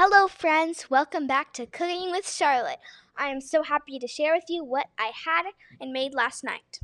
Hello, 0.00 0.28
friends. 0.28 0.88
Welcome 0.88 1.26
back 1.26 1.52
to 1.54 1.66
Cooking 1.66 2.12
with 2.12 2.30
Charlotte. 2.30 2.78
I 3.16 3.30
am 3.30 3.40
so 3.40 3.64
happy 3.64 3.98
to 3.98 4.06
share 4.06 4.32
with 4.32 4.44
you 4.48 4.62
what 4.62 4.86
I 4.96 5.10
had 5.26 5.46
and 5.80 5.90
made 5.92 6.14
last 6.14 6.44
night. 6.44 6.78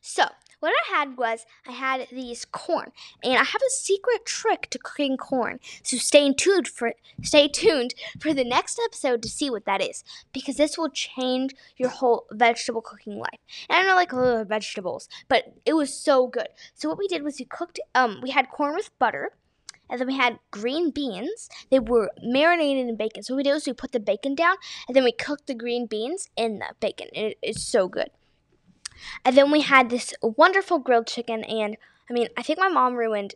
So, 0.00 0.24
what 0.60 0.72
I 0.72 0.96
had 0.96 1.18
was 1.18 1.44
I 1.68 1.72
had 1.72 2.06
these 2.10 2.46
corn, 2.46 2.92
and 3.22 3.34
I 3.34 3.44
have 3.44 3.60
a 3.60 3.70
secret 3.70 4.24
trick 4.24 4.68
to 4.70 4.78
cooking 4.78 5.18
corn. 5.18 5.60
So 5.82 5.98
stay 5.98 6.32
tuned 6.32 6.68
for 6.68 6.94
stay 7.22 7.48
tuned 7.48 7.92
for 8.18 8.32
the 8.32 8.44
next 8.44 8.80
episode 8.82 9.22
to 9.22 9.28
see 9.28 9.50
what 9.50 9.66
that 9.66 9.82
is, 9.82 10.02
because 10.32 10.56
this 10.56 10.78
will 10.78 10.88
change 10.88 11.54
your 11.76 11.90
whole 11.90 12.24
vegetable 12.32 12.80
cooking 12.80 13.18
life. 13.18 13.40
And 13.68 13.84
I 13.84 13.86
know 13.86 13.94
like 13.94 14.14
little 14.14 14.46
vegetables, 14.46 15.06
but 15.28 15.52
it 15.66 15.74
was 15.74 15.92
so 15.92 16.28
good. 16.28 16.48
So 16.76 16.88
what 16.88 16.96
we 16.96 17.08
did 17.08 17.22
was 17.22 17.38
we 17.38 17.44
cooked 17.44 17.78
um 17.94 18.20
we 18.22 18.30
had 18.30 18.48
corn 18.48 18.74
with 18.74 18.98
butter 18.98 19.32
and 19.88 20.00
then 20.00 20.06
we 20.06 20.16
had 20.16 20.38
green 20.50 20.90
beans. 20.90 21.48
They 21.70 21.78
were 21.78 22.10
marinated 22.22 22.88
in 22.88 22.96
bacon. 22.96 23.22
So 23.22 23.34
what 23.34 23.38
we 23.38 23.42
did 23.44 23.54
was 23.54 23.66
we 23.66 23.72
put 23.72 23.92
the 23.92 24.00
bacon 24.00 24.34
down, 24.34 24.56
and 24.86 24.96
then 24.96 25.04
we 25.04 25.12
cooked 25.12 25.46
the 25.46 25.54
green 25.54 25.86
beans 25.86 26.28
in 26.36 26.58
the 26.58 26.74
bacon. 26.80 27.08
It 27.12 27.38
is 27.42 27.66
so 27.66 27.88
good. 27.88 28.10
And 29.24 29.36
then 29.36 29.50
we 29.50 29.60
had 29.60 29.90
this 29.90 30.14
wonderful 30.22 30.78
grilled 30.78 31.06
chicken, 31.06 31.44
and 31.44 31.76
I 32.08 32.12
mean, 32.12 32.28
I 32.36 32.42
think 32.42 32.58
my 32.58 32.68
mom 32.68 32.94
ruined 32.94 33.34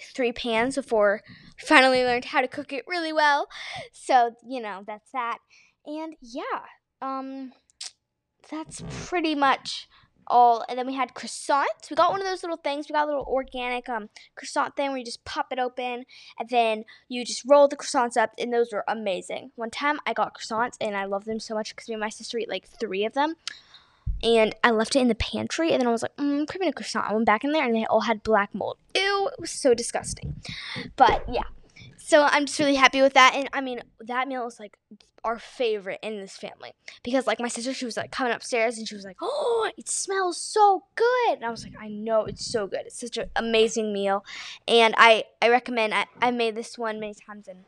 three 0.00 0.32
pans 0.32 0.74
before 0.74 1.22
finally 1.56 2.02
learned 2.02 2.26
how 2.26 2.40
to 2.40 2.48
cook 2.48 2.72
it 2.72 2.84
really 2.88 3.12
well. 3.12 3.48
So 3.92 4.34
you 4.46 4.60
know 4.60 4.82
that's 4.86 5.10
that. 5.12 5.38
And 5.86 6.16
yeah, 6.20 6.42
um, 7.00 7.52
that's 8.50 8.82
pretty 9.06 9.34
much 9.34 9.88
all 10.26 10.64
and 10.68 10.78
then 10.78 10.86
we 10.86 10.94
had 10.94 11.14
croissants. 11.14 11.90
We 11.90 11.96
got 11.96 12.10
one 12.10 12.20
of 12.20 12.26
those 12.26 12.42
little 12.42 12.56
things. 12.56 12.88
We 12.88 12.92
got 12.92 13.04
a 13.04 13.10
little 13.10 13.26
organic 13.28 13.88
um 13.88 14.08
croissant 14.36 14.76
thing 14.76 14.90
where 14.90 14.98
you 14.98 15.04
just 15.04 15.24
pop 15.24 15.52
it 15.52 15.58
open 15.58 16.04
and 16.38 16.48
then 16.48 16.84
you 17.08 17.24
just 17.24 17.44
roll 17.46 17.68
the 17.68 17.76
croissants 17.76 18.16
up 18.16 18.32
and 18.38 18.52
those 18.52 18.72
were 18.72 18.84
amazing. 18.88 19.52
One 19.56 19.70
time 19.70 19.98
I 20.06 20.12
got 20.12 20.34
croissants 20.38 20.76
and 20.80 20.96
I 20.96 21.04
love 21.04 21.24
them 21.24 21.40
so 21.40 21.54
much 21.54 21.74
because 21.74 21.88
me 21.88 21.94
and 21.94 22.00
my 22.00 22.08
sister 22.08 22.38
eat 22.38 22.48
like 22.48 22.66
three 22.66 23.04
of 23.04 23.14
them. 23.14 23.34
And 24.22 24.54
I 24.64 24.70
left 24.70 24.96
it 24.96 25.00
in 25.00 25.08
the 25.08 25.14
pantry 25.14 25.72
and 25.72 25.80
then 25.80 25.88
I 25.88 25.90
was 25.90 26.02
like, 26.02 26.16
mm, 26.16 26.48
craving 26.48 26.68
a 26.68 26.72
croissant. 26.72 27.10
I 27.10 27.12
went 27.12 27.26
back 27.26 27.44
in 27.44 27.52
there 27.52 27.64
and 27.64 27.74
they 27.74 27.84
all 27.84 28.02
had 28.02 28.22
black 28.22 28.54
mold. 28.54 28.78
Ew, 28.94 29.28
it 29.32 29.40
was 29.40 29.50
so 29.50 29.74
disgusting. 29.74 30.36
But 30.96 31.24
yeah. 31.28 31.42
So 32.06 32.22
I'm 32.22 32.44
just 32.44 32.58
really 32.58 32.74
happy 32.74 33.00
with 33.00 33.14
that. 33.14 33.32
And 33.34 33.48
I 33.54 33.62
mean, 33.62 33.80
that 33.98 34.28
meal 34.28 34.44
was 34.44 34.60
like 34.60 34.76
our 35.24 35.38
favorite 35.38 35.98
in 36.02 36.20
this 36.20 36.36
family 36.36 36.74
because 37.02 37.26
like 37.26 37.40
my 37.40 37.48
sister 37.48 37.72
she 37.72 37.86
was 37.86 37.96
like 37.96 38.10
coming 38.10 38.30
upstairs 38.30 38.76
and 38.76 38.86
she 38.86 38.94
was 38.94 39.06
like 39.06 39.16
oh 39.22 39.70
it 39.78 39.88
smells 39.88 40.36
so 40.36 40.84
good! 40.96 41.36
And 41.36 41.46
i 41.46 41.50
was 41.50 41.64
like 41.64 41.72
i 41.80 41.88
know 41.88 42.26
it's 42.26 42.44
so 42.44 42.66
good. 42.66 42.82
It's 42.84 43.00
such 43.00 43.16
an 43.16 43.30
amazing 43.34 43.90
meal. 43.94 44.22
And 44.68 44.94
i 44.98 45.24
i 45.40 45.48
recommend 45.48 45.94
i, 45.94 46.04
I 46.20 46.30
made 46.30 46.56
this 46.56 46.76
one 46.76 47.00
many 47.00 47.14
times 47.14 47.48
and 47.48 47.64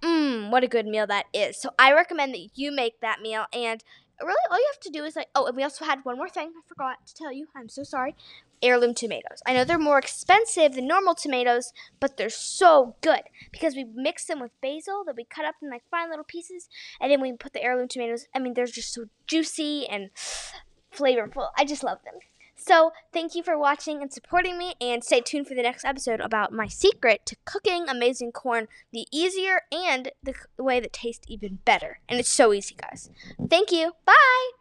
mmm 0.00 0.50
what 0.52 0.62
a 0.62 0.68
good 0.68 0.86
meal 0.86 1.08
that 1.08 1.26
is. 1.34 1.56
So 1.56 1.70
i 1.76 1.92
recommend 1.92 2.34
that 2.34 2.50
you 2.54 2.70
make 2.70 3.00
that 3.00 3.20
meal 3.20 3.46
and 3.52 3.82
really 4.22 4.46
all 4.50 4.58
you 4.58 4.70
have 4.72 4.80
to 4.80 4.90
do 4.90 5.04
is 5.04 5.16
like 5.16 5.28
oh 5.34 5.46
and 5.46 5.56
we 5.56 5.62
also 5.62 5.84
had 5.84 6.00
one 6.04 6.16
more 6.16 6.28
thing 6.28 6.52
i 6.56 6.68
forgot 6.68 7.06
to 7.06 7.14
tell 7.14 7.32
you 7.32 7.48
i'm 7.56 7.68
so 7.68 7.82
sorry 7.82 8.14
heirloom 8.62 8.94
tomatoes. 8.94 9.42
I 9.46 9.54
know 9.54 9.64
they're 9.64 9.78
more 9.78 9.98
expensive 9.98 10.74
than 10.74 10.86
normal 10.86 11.14
tomatoes, 11.14 11.72
but 11.98 12.16
they're 12.16 12.30
so 12.30 12.96
good 13.00 13.22
because 13.52 13.74
we 13.74 13.84
mix 13.94 14.26
them 14.26 14.40
with 14.40 14.50
basil 14.60 15.02
that 15.06 15.16
we 15.16 15.24
cut 15.24 15.44
up 15.44 15.56
in 15.62 15.70
like 15.70 15.82
fine 15.90 16.10
little 16.10 16.24
pieces, 16.24 16.68
and 17.00 17.10
then 17.10 17.20
we 17.20 17.32
put 17.32 17.52
the 17.52 17.62
heirloom 17.62 17.88
tomatoes. 17.88 18.26
I 18.34 18.38
mean, 18.38 18.54
they're 18.54 18.66
just 18.66 18.92
so 18.92 19.06
juicy 19.26 19.86
and 19.86 20.10
flavorful. 20.14 21.48
I 21.56 21.64
just 21.64 21.84
love 21.84 21.98
them. 22.04 22.14
So, 22.62 22.92
thank 23.12 23.34
you 23.34 23.42
for 23.42 23.58
watching 23.58 24.02
and 24.02 24.12
supporting 24.12 24.58
me, 24.58 24.74
and 24.80 25.02
stay 25.02 25.22
tuned 25.22 25.48
for 25.48 25.54
the 25.54 25.62
next 25.62 25.84
episode 25.84 26.20
about 26.20 26.52
my 26.52 26.68
secret 26.68 27.24
to 27.26 27.36
cooking 27.46 27.88
amazing 27.88 28.32
corn 28.32 28.68
the 28.92 29.06
easier 29.10 29.62
and 29.72 30.12
the 30.22 30.34
way 30.58 30.78
that 30.78 30.92
tastes 30.92 31.24
even 31.26 31.60
better. 31.64 32.00
And 32.08 32.20
it's 32.20 32.28
so 32.28 32.52
easy, 32.52 32.76
guys. 32.76 33.10
Thank 33.48 33.72
you. 33.72 33.92
Bye. 34.04 34.50